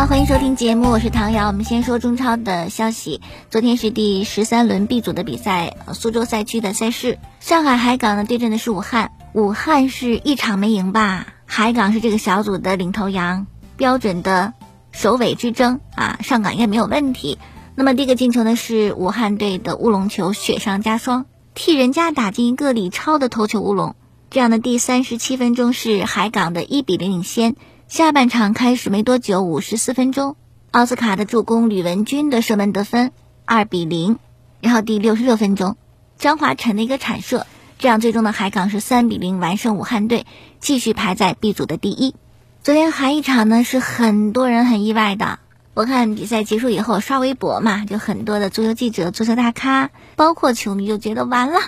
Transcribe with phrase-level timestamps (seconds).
[0.00, 1.48] 好，欢迎收听节目，我是唐瑶。
[1.48, 3.20] 我们先说中超的消息。
[3.50, 11.26] 昨天是第十三轮 B 组的比赛，苏州赛区的赛事，上海海港呢对阵的是武汉，武汉是一场没赢吧？
[11.44, 13.46] 海港是这个小组的领头羊，
[13.76, 14.54] 标准的
[14.90, 17.36] 首尾之争啊，上港应该没有问题。
[17.74, 23.94] 那么第一个进球呢是武汉队的乌龙球，雪上加霜，替人家打进一个李超的头球乌龙。
[24.30, 27.54] 这样的第三十七分钟是海港的一比零领先。
[27.90, 30.36] 下半场开始没多久，五十四分钟，
[30.70, 33.10] 奥斯卡的助攻，吕文君的射门得分，
[33.44, 34.20] 二比零。
[34.60, 35.76] 然后第六十六分钟，
[36.16, 37.48] 张华晨的一个铲射，
[37.80, 40.24] 这样最终的海港是三比零完胜武汉队，
[40.60, 42.14] 继续排在 B 组的第一。
[42.62, 45.40] 昨天还一场呢，是很多人很意外的。
[45.74, 51.58] 我看比赛结束以后刷微博嘛，就很多的足球记者、足球大咖，包括球迷就觉得完了。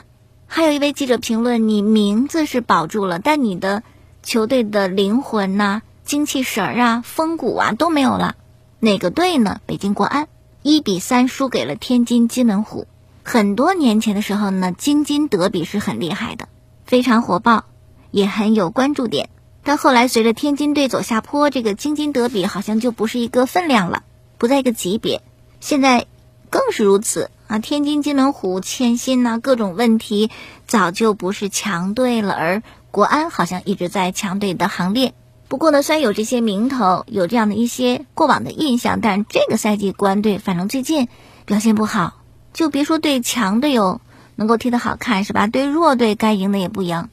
[0.47, 3.83] 还有一位记者评论：你名字是保住了，但你的
[4.23, 5.83] 球队的灵魂呢？
[6.05, 8.37] 精气神儿啊，风骨啊都没有了。
[8.81, 9.61] 哪个队呢？
[9.67, 10.29] 北京国安
[10.63, 12.87] 一比三输给了天津津门虎。
[13.25, 16.49] 很多年前的时候呢，京津德比是很厉害的，
[16.85, 17.65] 非常火爆，
[18.11, 19.29] 也很有关注点。
[19.63, 24.03] 但后来随着天津队走下坡，这个京津德比好像就不是一个分量了，
[24.39, 25.23] 不在一个级别。
[25.61, 26.07] 现在
[26.51, 27.61] 更是如此啊！
[27.61, 30.33] 天津津门虎欠薪呐，各种问题，
[30.67, 32.35] 早就不是强队了。
[32.35, 35.15] 而国安好像一直在强队的行列。
[35.53, 41.09] 不过呢，虽然有这些名头，有这样的一些过往的印象，但这个赛季国安队反正最近
[41.45, 42.23] 表现不好，
[42.55, 44.01] 就别说对强队友
[44.35, 45.49] 能够踢得好看是吧？
[45.49, 47.11] 对弱队该赢的也不赢，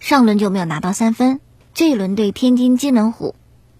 [0.00, 1.40] 上轮就没有拿到三分，
[1.72, 3.34] 这一轮对天津金门虎，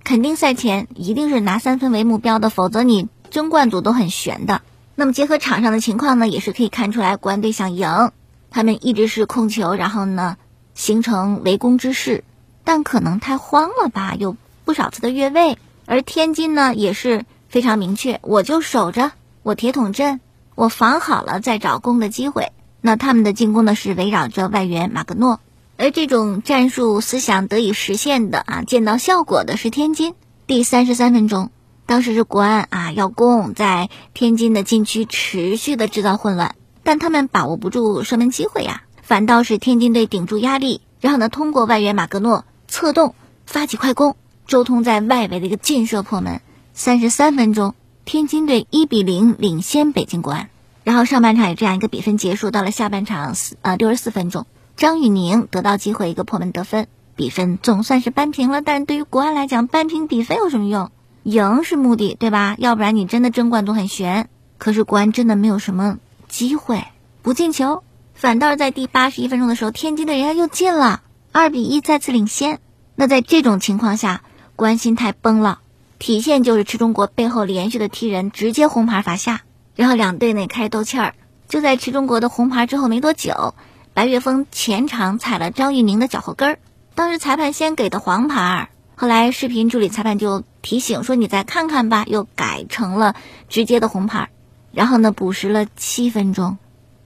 [0.05, 4.62] 肯定赛前一定是拿三分为目标的，否则你争冠组都很悬的。
[4.95, 8.11] 那么结合场上的情况呢，也是可以看出来国安队想赢，
[8.51, 10.39] 他们一直是控球，然后呢
[10.73, 12.25] 形成围攻之势。
[12.69, 15.56] 但可能太慌了吧，有不少次的越位。
[15.86, 20.20] 而天津呢也是非常明确，我就守着我铁桶阵，
[20.55, 22.52] 我防好了再找攻的机会。
[22.83, 25.40] 那他们的进攻呢是围绕着外援马格诺，
[25.78, 30.14] 而这种战术思想得以实现的啊，见到效果的是天津。
[30.46, 31.51] 第三十三分钟，
[31.86, 42.45] 当时是国安啊要攻，在天津的禁区持续的制造混乱，但他们把握不住射门机会呀，反倒是天津队顶住压力，然后呢通过外援马格诺。
[42.78, 44.14] 策动发起快攻，
[44.46, 46.40] 周通在外围的一个劲射破门。
[46.74, 47.74] 三十三分钟，
[48.05, 50.48] 天津队一比零领先北京国安。
[50.84, 54.46] 然后上半场有这样一个比分结束，到了下半场四呃六十四分钟，
[54.77, 58.62] 张宇宁得到机会一个破门得分，比分总算是扳平了。
[58.62, 60.92] 但对于国安来讲，扳平比分有什么用？
[61.24, 62.55] 赢是目的，对吧？
[62.60, 64.28] 要不然你真的争冠都很悬。
[64.56, 66.84] 可是国安真的没有什么机会，
[67.22, 67.83] 不进球，
[68.14, 71.02] 反倒是在第八十一分钟的时候，天津队人家又进了。
[71.30, 72.58] 二比一再次领先，
[73.01, 74.23] 那在这种情况下，
[74.57, 75.61] 关心态崩了，
[76.01, 79.42] 体现就是池中国背后连续的踢人，直接红牌罚下，
[79.77, 81.14] 然后两队内开始斗气儿。
[81.48, 83.55] 就在池中国的红牌之后没多久，
[83.95, 86.58] 白岳峰前场踩了张玉宁的脚后跟儿，
[86.97, 93.14] 当时裁判先给的黄牌，后来视频助理裁判就提醒说你再看看吧，又改成了
[93.48, 94.29] 直接的红牌，
[94.73, 96.58] 然后呢补时了七分钟，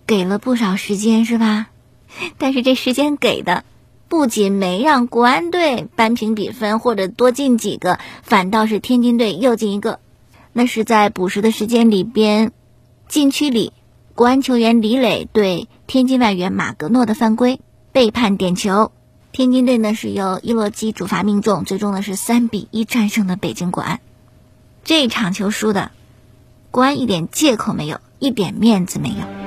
[0.07, 1.67] 给了不少时间是吧？
[2.39, 3.65] 但是这时间给的。
[4.13, 10.01] 不仅没让国安队扳平比分或者多进几个，反倒是天津队又进一个。
[10.53, 12.53] 那是在补时的时间里边，
[13.09, 13.73] 禁区里
[14.15, 17.59] 国安球员李磊对天津外援马格诺的犯规
[17.93, 18.93] 被判点球。
[19.33, 24.01] 天津队呢是由伊洛基主罚命中，最终呢是三比一战胜了北京国安。
[24.85, 25.91] 这场球输的，
[26.71, 29.42] 国安一点借口没有，一点面子没有。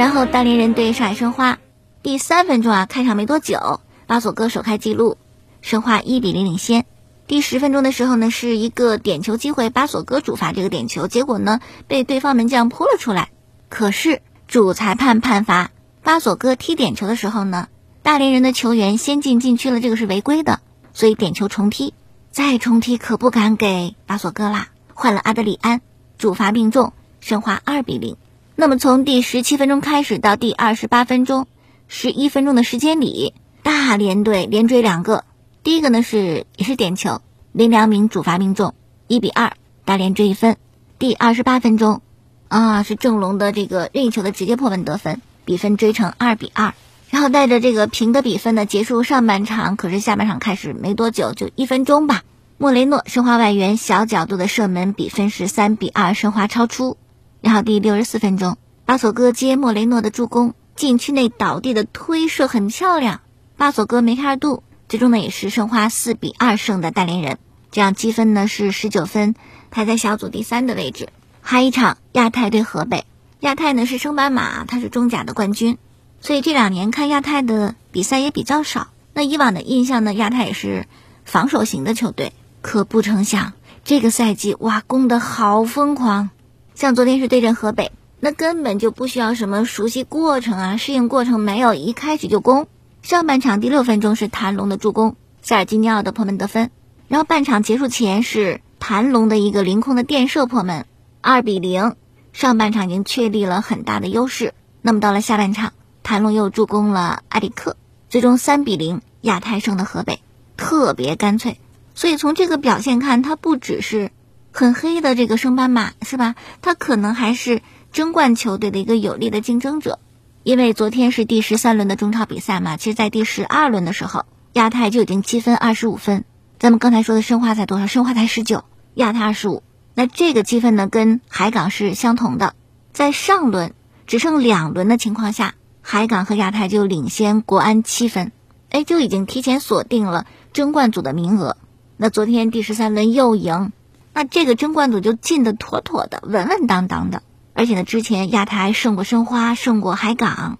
[0.00, 1.58] 然后大连人对上海申花，
[2.02, 5.18] 第三分钟啊，开场没多久，巴索戈首开纪录，
[5.60, 6.86] 申花一比零领先。
[7.26, 13.28] 第十分钟的时候呢，是一个点球机会，巴索戈主罚这个点球，结果呢被对方门将扑了出来。
[13.68, 15.70] 可是主裁判判罚
[16.02, 17.68] 巴索戈踢点球的时候呢，
[18.02, 20.60] 大连人的球员先进禁区了，这个是违规的，
[20.94, 21.92] 所以点球重踢。
[22.30, 25.82] 再重踢可不敢给巴索戈啦，换了阿德里安，
[26.16, 28.16] 主罚命中，申花二比零。
[28.60, 31.46] 那么从第十七分钟开始到第二十八分钟，
[31.88, 35.24] 十一分钟的时间里，大连队连追两个。
[35.62, 37.22] 第一个呢是也是点球，
[37.52, 38.74] 林良铭主罚命中，
[39.06, 39.54] 一比二，
[39.86, 40.58] 大连追一分。
[40.98, 42.02] 第二十八分钟，
[42.48, 46.74] 啊是郑龙的这个任意球的直接破门得分，比分追成二比二。
[47.08, 52.24] 然后带着这个平的比分呢结束上半场，可是下半场开始没多久，就一分钟吧，
[52.58, 56.98] 莫雷诺申花外援小角度的射门，比分是三比二，申花超出。
[57.40, 63.20] 然后第六十四分钟，巴索戈接莫雷诺的助攻，禁区内倒地的推射很漂亮。
[63.56, 67.38] 巴索戈梅开二度，最终呢也是申花四比二胜的大连人，
[67.70, 69.34] 这样积分呢是十九分，
[69.70, 71.08] 排在小组第三的位置。
[71.40, 73.04] 还一场亚太对河北，
[73.40, 75.78] 亚太呢是升班马，他是中甲的冠军，
[76.20, 78.88] 所以这两年看亚太的比赛也比较少。
[79.14, 80.86] 那以往的印象呢，亚太也是
[81.24, 83.54] 防守型的球队，可不成想
[83.84, 86.30] 这个赛季哇攻得好疯狂，
[86.80, 92.68] 像昨天是对阵河北，那根本就不需要什么熟悉过程啊，适应过程没有，一开始就攻。
[93.02, 96.70] 上半场第六分钟是谭龙的助攻，塞尔吉尼奥的破门得分，
[97.06, 100.86] 然后半场结束前是谭龙的一个凌空的垫射破门。
[101.20, 101.96] 二比零，
[102.32, 104.54] 上半场已经确立了很大的优势。
[104.80, 107.76] 那么到了下半场，谭龙又助攻了埃里克，
[108.08, 110.20] 最终三比零，亚太胜的河北，
[110.56, 111.58] 特别干脆。
[111.94, 114.10] 所以从这个表现看，他不只是
[114.52, 116.34] 很黑的这个升班马，是吧？
[116.62, 117.62] 他可能还是
[117.92, 119.98] 争冠球队的一个有力的竞争者。
[120.42, 124.24] 因为昨天是第十三轮的中超比赛嘛，其实，在第十二轮的时候，
[124.54, 126.24] 亚太就已经积分二十五分。
[126.58, 127.86] 咱们刚才说的申花才多少？
[127.86, 128.64] 申花才十九，
[128.94, 129.62] 亚太二十五。
[129.94, 132.54] 那这个积分呢，跟海港是相同的。
[132.92, 133.74] 在上轮
[134.06, 138.32] 只剩两轮的情况下，海港和亚太就领先国安七分，
[138.70, 141.58] 哎，就已经提前锁定了争冠组的名额。
[141.98, 143.72] 那昨天第十三轮又赢，
[144.12, 147.22] 那这个争冠组就进的妥妥的、稳稳当当的。
[147.52, 150.58] 而且呢，之前亚太胜过申花，胜过海港，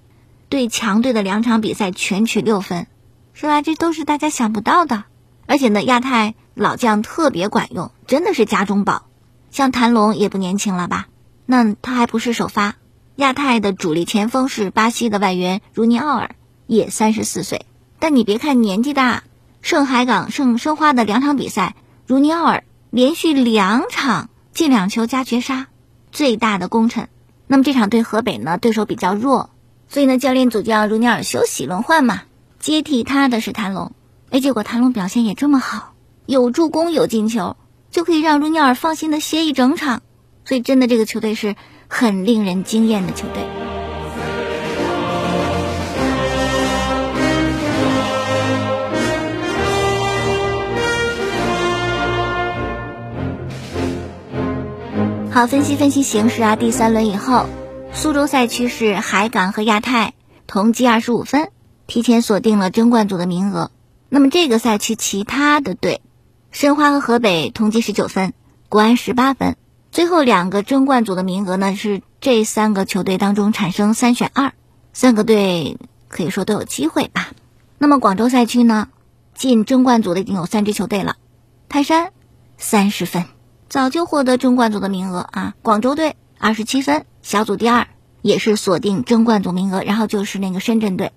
[0.48, 2.86] 对强队的两场比赛全取六分，
[3.32, 3.62] 是吧？
[3.62, 5.04] 这都是大家想不到的。
[5.46, 9.06] 而且呢，亚太老将特别管用，真的是家中宝。
[9.50, 11.08] 像谭龙也不年轻了吧？
[11.46, 12.76] 那他还不是首发。
[13.16, 16.36] 亚太的主力前锋是巴西的外援儒尼奥尔，
[16.66, 17.66] 也三十四岁。
[17.98, 19.24] 但你别看年纪大，
[19.60, 21.74] 胜海港、胜申花的两场比赛，
[22.06, 25.68] 儒尼奥尔连续两场进两球加绝杀，
[26.12, 27.08] 最大的功臣。
[27.46, 29.50] 那么这场对河北呢，对手比较弱，
[29.88, 32.22] 所以呢，教练组就让茹尼尔休息轮换嘛，
[32.58, 33.92] 接替他的是谭龙。
[34.30, 35.94] 哎，结果谭龙表现也这么好，
[36.26, 37.56] 有助攻有进球。
[37.90, 40.02] 就可以让卢尼尔放心的歇一整场，
[40.44, 41.56] 所以真的这个球队是
[41.88, 43.59] 很令人惊艳的球队。
[55.32, 56.56] 好，分析分析形势啊！
[56.56, 57.46] 第三轮以后，
[57.94, 60.12] 苏州赛区是海港和亚太
[60.48, 61.50] 同积二十五分，
[61.86, 63.70] 提前锁定了争冠组的名额。
[64.08, 66.02] 那么这个赛区其他的队。
[66.50, 68.32] 申花和河北同积十九分，
[68.68, 69.56] 国安十八分。
[69.92, 74.52] 最后两个争冠组的名额呢，是这三个球队当中产生三选二，
[74.92, 75.78] 三个队
[76.08, 77.28] 可以说都有机会吧。
[77.78, 78.88] 那么广州赛区呢，
[79.36, 81.14] 进争冠组的已经有三支球队了。
[81.68, 82.10] 泰山
[82.58, 83.26] 三十分，
[83.70, 85.54] 早就获得争冠组的名额啊。
[85.62, 87.86] 广州队二十七分，小组第二，
[88.20, 89.84] 也是锁定争冠组名额。
[89.84, 91.12] 然后就是那个深圳队。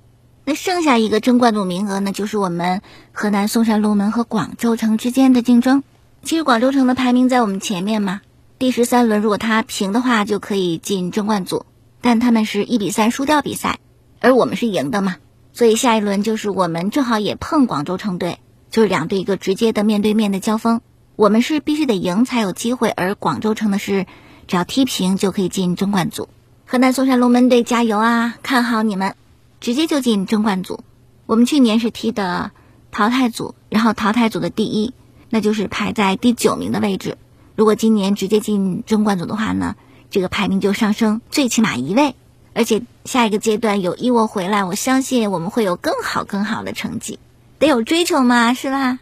[0.46, 5.82] 那剩下一个争冠组名额呢，就是我们河南嵩山龙门和广州城之间的竞争。
[6.22, 8.22] 其实广州城的排名在我们前面嘛，
[8.60, 11.66] 第十三轮如果他平的话，就可以进争冠组。
[12.02, 13.80] 但他们是一比三输掉比赛，
[14.20, 15.16] 而我们是赢的嘛，
[15.54, 18.38] 所以下一轮就是我们正好也碰广州城队，
[18.70, 20.82] 就是两队一个直接的面对面的交锋。
[21.16, 24.08] 我们是必须得赢才有机会，而广州城的是
[24.48, 26.28] 只要踢平就可以进争冠组。
[26.66, 29.16] 河南嵩山龙门队加油啊，看好你们！
[29.60, 30.84] 直接就进争冠组，
[31.26, 32.52] 我们去年是踢的
[32.92, 34.94] 淘汰组，然后淘汰组的第一，
[35.30, 37.18] 那就是排在第九名的位置。
[37.56, 39.76] 如果今年直接进争冠组的话呢，
[40.10, 42.16] 这个排名就上升最起码一位，
[42.54, 47.20] 而且下一个阶段有伊沃回来，我相信我们会有更好更好的成绩，
[47.60, 49.00] 得有追求嘛，是吧？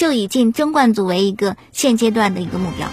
[0.00, 2.88] 就以进争冠组为一个现阶段的一个目标。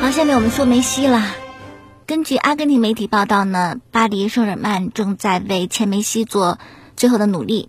[0.00, 1.34] 好，下面我们说梅西了。
[2.06, 6.60] 根据阿根廷媒体报道呢，巴黎圣日耳曼正在为前梅西做
[6.96, 7.68] 最后的努力。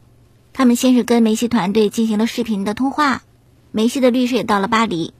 [0.54, 3.24] 他们先是跟梅西团队进行了视频的通话，
[3.72, 5.16] 梅西的律师也到了巴黎。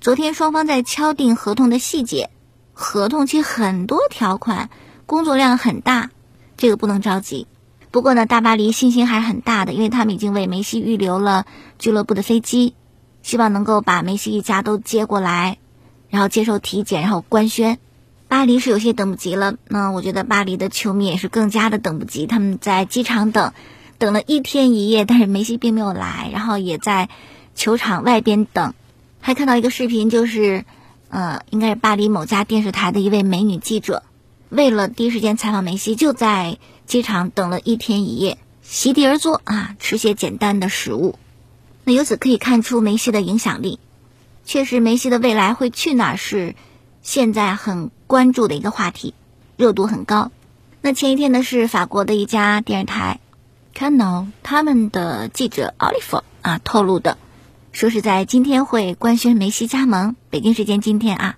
[0.00, 2.30] 昨天双方在敲定合同的细节，
[2.72, 4.70] 合同期很多条款，
[5.06, 6.10] 工作量很大，
[6.56, 7.48] 这个不能着急。
[7.90, 11.46] 不过呢，大巴黎信心还是很大的，因为他们已经为梅西预留了
[11.80, 12.74] 俱乐部的飞机，
[13.22, 15.58] 希望能够把梅西一家都接过来。
[16.10, 17.78] 然后接受体检，然后官宣。
[18.28, 19.56] 巴黎是有些等不及了。
[19.66, 22.26] 那我觉得巴黎的球迷也是更加的等不及。
[22.26, 23.52] 他们在机场等，
[23.98, 26.30] 等了一天一夜，但是梅西并没有来。
[26.32, 27.08] 然后也在
[27.56, 28.74] 球场外边等。
[29.28, 30.64] 还看到一个视频，就是
[31.10, 34.02] 呃，应该是巴黎某家电视台的一位美女记者，
[34.48, 36.56] 为了第一时间采访梅西，就在
[36.86, 41.18] 机场等了一天一夜，席地而坐啊，吃些简单的食物。
[41.84, 43.78] 那由此可以看出梅西的影响力。
[44.46, 46.54] 确实，梅西的未来会去哪儿是
[47.02, 49.12] 现在很关注的一个话题，
[49.58, 50.32] 热度很高。
[50.80, 53.20] 那前一天呢，是法国的一家电视台
[53.76, 57.18] ，Canal 他们的记者 Oliver 啊透露的，
[57.72, 61.36] 说是在今天会官宣梅西加盟，北京时间今天啊。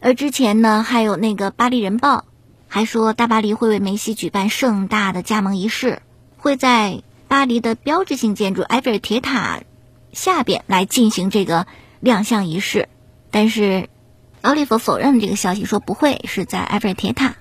[0.00, 2.24] 而之前呢，还有那个巴黎人报
[2.68, 6.02] 还说，大巴黎会为梅西举办盛大的加盟仪式，
[6.36, 9.60] 会在巴黎的标志性建筑埃菲尔铁塔
[10.12, 11.66] 下边来进行这个。
[12.00, 12.90] 亮相仪式，
[13.30, 13.88] 但是
[14.42, 17.36] 奥利弗否认了这个消息，说不会是在埃菲尔铁塔，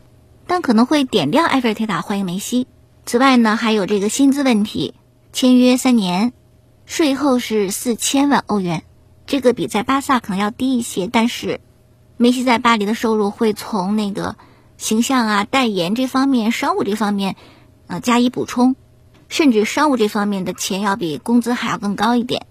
[0.48, 2.66] 但可能会点亮埃菲尔铁塔欢迎梅西。
[3.06, 4.94] 此外呢，还有这个薪资问题，
[5.34, 6.32] 签约三年，
[6.96, 8.84] 税后是四千万欧元，
[9.26, 11.08] 这个比在巴萨可能要低一些。
[11.08, 11.60] 但是
[12.18, 14.36] 梅西在巴黎的收入会从那个
[14.78, 17.36] 形象啊、代言这方面、商务这方面
[17.88, 18.76] 呃加以补充，
[19.28, 22.46] 甚至商务这方面的钱要比工资还要更高一点。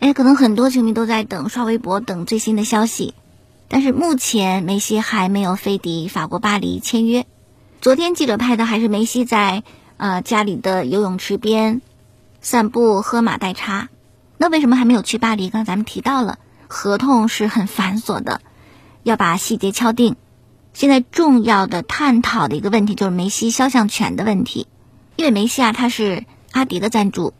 [0.00, 3.14] 哎，可能很多球迷都在等刷微博等最新的消息，
[3.68, 7.26] 但是目前梅西还没有飞抵法国巴黎签约。
[7.80, 9.62] 昨天记者拍的还是梅西在
[9.98, 11.80] 呃家里的游泳池边
[12.44, 13.88] 散步喝马黛茶。
[14.36, 15.48] 那为什么还没有去巴黎？
[15.48, 18.42] 刚才咱们提到了，合同是很繁琐的，
[19.02, 20.16] 要把细节敲定。
[20.74, 24.66] 现在重要的探讨的一个问题就是梅西肖像权的问题，
[25.16, 27.32] 因为梅西啊他是阿迪的赞助。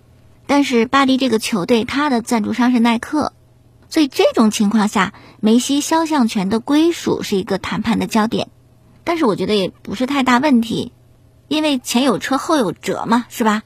[0.46, 3.34] 但是巴黎这个球队，他的赞助商是耐克，
[3.90, 8.49] 所以这种情况下，梅西肖像权的归属是一个谈判的焦点。
[9.04, 10.92] 但是我觉得也不是太大问题，
[11.49, 13.64] 因为前有车后有辙嘛，是吧？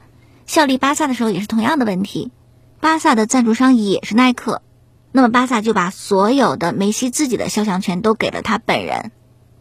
[0.49, 2.31] 效力巴萨的时候也是同样的问题，
[2.79, 4.63] 巴萨的赞助商也是耐克，
[5.11, 9.11] 那么巴萨就把所有的梅西自己的肖像权都给了他本人，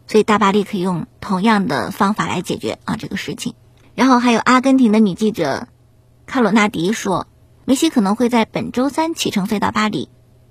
[0.07, 3.53] 所以大巴黎可以用同样的方法来解决啊这个事情。
[3.95, 5.69] 然后还有阿根廷的女记者。
[6.25, 7.27] 卡罗纳迪说
[7.67, 10.09] ：“梅西可能会在本周三启程飞到巴黎。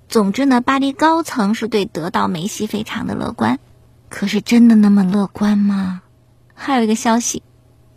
[0.08, 3.58] 总之呢，巴黎高层是对得到梅西非常的乐观。
[4.08, 6.02] 可是真的那么乐观吗？
[6.54, 7.42] 还有一个消息，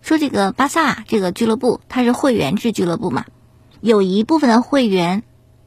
[0.01, 3.25] 说这个巴萨这个俱乐部它是会员制俱乐部嘛，
[3.79, 5.23] 有一部分的会员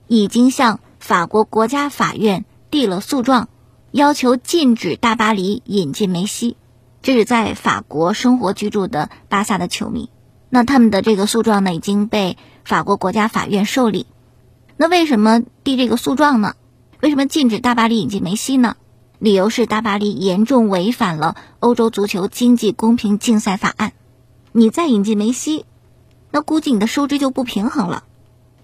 [0.06, 3.48] 已经向法国国家法院递了诉状，
[3.90, 6.56] 要求禁止大巴黎引进梅西。
[7.00, 10.10] 这是在法国生活居住的巴萨的球迷。”
[10.50, 14.06] 那他们的这个诉状呢，已经被法国国家法院受理。
[14.76, 16.54] 那为什么递这个诉状呢？
[17.00, 18.76] 为什么禁止大巴黎引进梅西呢？
[19.18, 23.92] 理由是大巴黎严重违反了欧洲足球经济公平竞赛法案。
[24.56, 25.66] 你再引进梅西，
[26.30, 28.04] 那估计你的收支就不平衡了。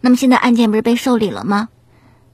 [0.01, 1.69] 那么现在案件不是被受理了吗？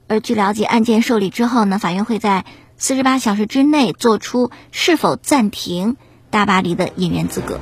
[0.07, 2.45] 而据了解，案件受理之后呢，法院会在
[2.77, 5.97] 四十八小时之内做出是否暂停
[6.29, 7.59] 大巴黎的引援资格。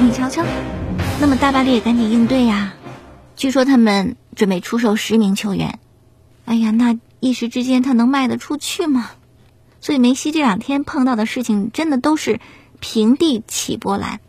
[0.00, 0.44] 你瞧瞧，
[1.20, 2.72] 那么大巴黎也赶紧应对呀！
[3.36, 5.78] 据说他们准备出售十名球员。
[6.46, 9.10] 哎呀，那一时之间他能卖得出去吗？
[9.80, 12.40] 所以梅西这两天碰到的事情真的都是
[12.80, 14.20] 平地起波澜，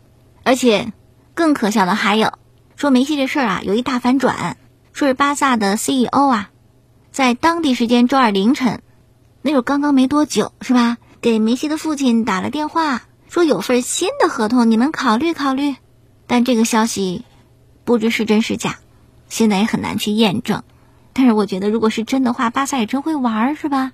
[0.44, 0.92] 而且
[1.34, 2.34] 更可笑的还有，
[2.76, 4.56] 说梅西这事儿啊有一大反转，
[4.92, 6.50] 说是巴萨的 CEO 啊，
[7.10, 8.82] 在当地时间周二凌晨，
[9.42, 10.98] 那会儿刚刚没多久是吧？
[11.20, 13.02] 给梅西的父亲打了电话。
[13.28, 15.76] 说有份新的合同，你们考虑考虑。
[16.26, 17.26] 但这个消息
[17.84, 18.78] 不知是真是假，
[19.28, 20.62] 现在也很难去验证。
[21.12, 23.92] 但是我觉得，如果是真的话，巴萨也真会玩，是吧？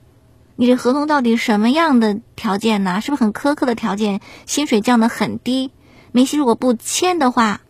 [0.57, 3.01] 你这合同到底什么样的条件呢？
[3.01, 4.21] 是不是很苛刻的条件？
[4.47, 5.73] 薪水降得很低？
[6.13, 7.63] 梅西如果不签的话，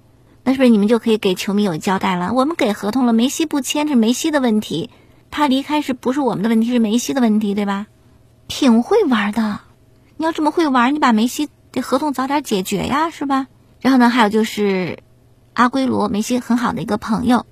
[0.43, 2.33] 那是不是你们就可以给球迷有交代了？
[2.35, 4.91] 我们给合同了，梅西不签是梅西的问题，
[5.31, 6.71] 他离开是不是我们的问题？
[6.71, 7.87] 是梅西的问题，对吧？
[8.49, 9.61] 挺会玩的。
[10.19, 13.47] 你要这么会玩，你把梅西这合同早点解决呀，是吧？
[13.81, 14.99] 然后呢，还有就是
[15.55, 17.47] 阿圭罗，梅西很好的一个朋友，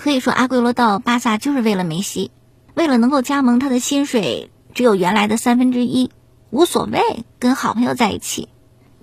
[0.00, 2.30] 可以说阿圭罗到巴萨就是为了梅西，
[2.72, 6.10] 为了能够加盟，他的薪水只有原来的三分之一，
[6.48, 8.48] 无所谓，跟好朋友在一起。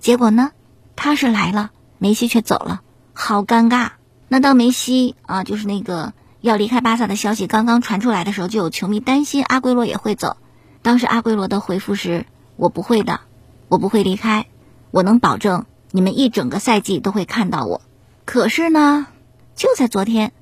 [0.00, 0.50] 结果呢，
[0.96, 2.80] 他是来了，梅西却走了，
[3.12, 3.90] 好尴尬。
[4.26, 10.36] 那当梅西啊，就是那个要离开巴萨的消息刚刚传出来的时候，就有球迷担心阿圭罗也会走。
[10.82, 12.26] 当时阿圭罗的回复是。
[12.56, 13.20] 我不会的，
[13.68, 14.46] 我不会离开，
[14.90, 17.82] 我能保证你们一整个赛季都会看到我。
[18.24, 19.06] 可是呢，
[19.54, 20.32] 就在昨天，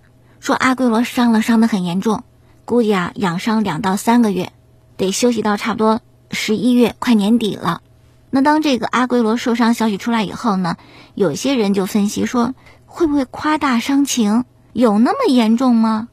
[0.46, 2.22] 说阿圭罗伤了，伤得很严重，
[2.64, 4.52] 估计啊养伤两到三个月，
[4.96, 6.00] 得休息到差不多
[6.30, 7.82] 十一月，快年底了。
[8.30, 10.76] 那当这个阿圭罗受伤消息出来以后呢，
[11.16, 12.54] 有些人就分析说，
[12.86, 14.44] 会不会夸大伤情？
[14.72, 16.06] 有那么严重吗？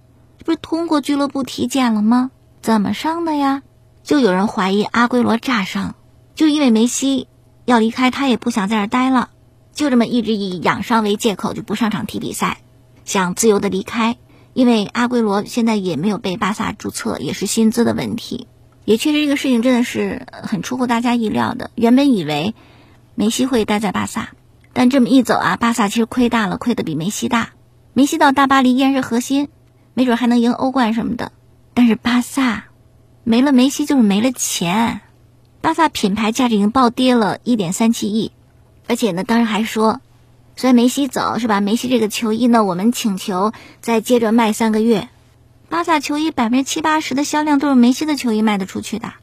[0.44, 2.32] 不是通过俱乐部体检了吗？
[2.63, 3.62] 怎么伤的呀？
[4.02, 5.94] 就有人怀疑阿圭罗炸伤，
[6.34, 7.28] 就因为梅西
[7.66, 9.30] 要离开，他也不想在这儿待了，
[9.75, 12.58] 就这么一直以养伤为借口就不上场踢比赛，
[13.06, 14.18] 想自由的离开。
[14.54, 18.48] 因为阿圭罗现在也没有被巴萨注册，也是薪资的问题，
[18.86, 21.72] 也确实这个事情真的是很出乎大家意料的。
[21.76, 22.54] 原本以为
[23.16, 24.30] 梅西会待在巴萨，
[24.72, 27.54] 但这么一走啊，巴萨其实亏大了，亏的比梅西大。
[27.94, 29.50] 梅西到大巴黎依然是核心，
[29.94, 31.32] 没准还能赢欧冠什么的。
[31.74, 32.66] 但是巴萨
[33.24, 35.02] 没了梅西就是没了钱，
[35.62, 38.32] 巴萨品牌价值已经暴跌了一点三七亿，
[38.88, 40.00] 而且呢，当时还说。
[40.56, 41.62] 所以梅西走是吧？
[41.62, 45.10] 梅西这个球衣呢，我们请求再接着卖三个月。
[45.70, 49.14] 巴萨球衣百分之七八十的销量都是梅西的球衣卖得出去的，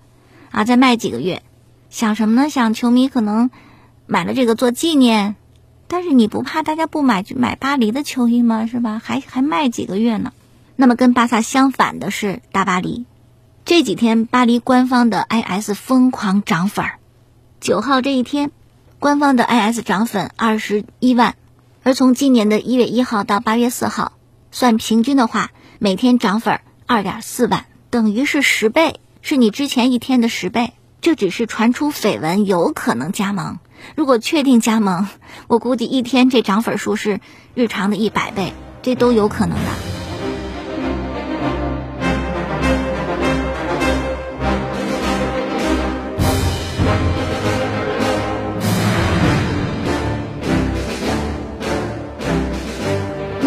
[0.51, 1.43] 啊，再卖几个月，
[1.91, 2.51] 想什么呢？
[2.51, 3.51] 想球迷可能
[4.07, 5.37] 买了这个做纪念，
[5.87, 8.67] 但是你不怕大家不买就买巴黎的球衣吗？
[8.67, 9.01] 是吧？
[9.03, 10.33] 还还卖几个月呢？
[10.75, 13.07] 那么跟巴萨相反的是大巴黎，
[13.65, 16.99] 这几天巴黎官方的 IS 疯狂涨粉儿，
[17.61, 18.51] 九号这一天。
[19.01, 21.35] 官方的 IS 涨粉二十一万，
[21.83, 24.13] 而从今年的一月一号到八月四号，
[24.51, 30.75] 算平均的话，每天涨粉二点四万，等于是十倍，是你之前一天的十倍。
[31.01, 33.59] 这只是传出绯闻，有可能加盟。
[33.97, 35.09] 如果确定加盟，
[35.49, 37.21] 我估计一天这涨粉数是
[37.55, 38.53] 日常的一百倍，
[38.83, 39.90] 这都有可能的。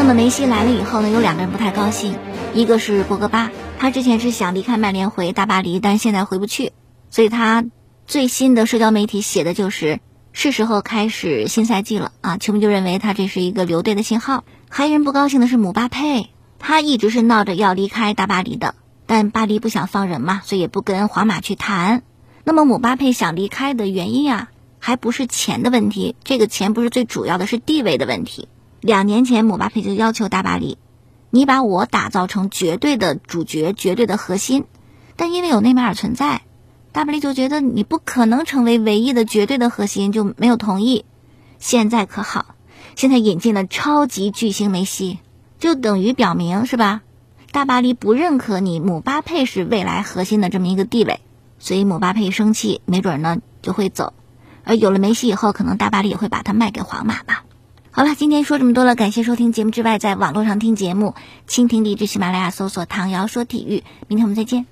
[0.04, 2.18] 那么梅西来了以后呢，有两个人不太高兴，
[2.54, 6.74] 一个是博格巴，他之前是想离开曼联回大巴黎，但现在回不去，
[7.10, 7.64] 所以他
[8.06, 10.02] 最新的社交媒体写的就是
[10.34, 14.44] 是时候开始新赛季了啊，球迷就认为他这是一个留队的信号。
[14.68, 16.28] 还有人不高兴的是姆巴佩，
[16.60, 22.04] 他一直是闹着要离开大巴黎的，但巴黎不想放人嘛，所以也不跟皇马去谈。
[22.44, 24.50] 那么姆巴佩想离开的原因啊，
[24.80, 28.50] 还不是钱的问题，这个钱不是最主要的，是地位的问题。
[28.84, 30.78] 两年前，姆巴佩就要求大巴黎，
[31.30, 34.66] 你把我打造成绝对的主角、绝对的核心。
[35.16, 36.42] 但因为有内马尔存在，
[36.92, 41.06] 大巴黎就觉得你不可能成为唯一的绝对的核心，就没有同意。
[41.60, 42.56] 现在可好，
[42.98, 45.20] 现在引进了超级巨星梅西，
[45.60, 47.04] 就等于表明是吧？
[47.54, 51.22] 大巴黎不认可你姆巴佩是未来核心的这么一个地位，
[51.58, 54.12] 所以姆巴佩生气，没准呢就会走。
[54.66, 57.46] 而有了梅西以后，可能大巴黎也会把他卖给皇马吧。
[57.96, 61.14] 好了，今天说这么多了，感谢收听节目之外，在网络上听节目，
[61.48, 64.66] 蜻蜓、荔枝、喜马拉雅搜索“唐瑶说体育”，明天我们再见。